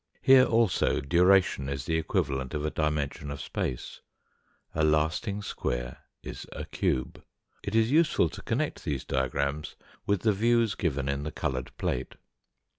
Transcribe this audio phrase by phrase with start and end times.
[0.23, 4.01] Here also duration is the equivalent of a dimension of space
[4.73, 7.23] a lasting square is a cube.
[7.61, 9.75] It is useful to connect these diagrams
[10.07, 12.15] with the views given in the coloured plate.